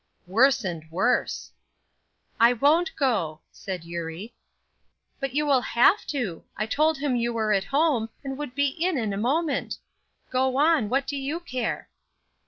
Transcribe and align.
Worse 0.25 0.63
and 0.63 0.89
worse. 0.89 1.51
"I 2.39 2.53
won't 2.53 2.91
go," 2.95 3.41
said 3.51 3.83
Eurie. 3.85 4.33
"But 5.19 5.35
you 5.35 5.45
will 5.45 5.61
have 5.61 6.07
to. 6.07 6.43
I 6.57 6.65
told 6.65 6.97
him 6.97 7.15
you 7.15 7.31
were 7.31 7.53
at 7.53 7.65
home, 7.65 8.09
and 8.23 8.35
would 8.35 8.55
be 8.55 8.69
in 8.69 8.97
in 8.97 9.13
a 9.13 9.17
moment. 9.17 9.77
Go 10.31 10.57
on, 10.57 10.89
what 10.89 11.05
do 11.05 11.15
you 11.17 11.39
care?" 11.39 11.87